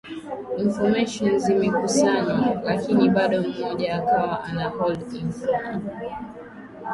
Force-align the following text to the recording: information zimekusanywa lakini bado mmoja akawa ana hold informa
information 0.65 1.39
zimekusanywa 1.39 2.61
lakini 2.63 3.09
bado 3.09 3.41
mmoja 3.43 3.95
akawa 3.95 4.43
ana 4.43 4.67
hold 4.69 5.13
informa 5.13 5.81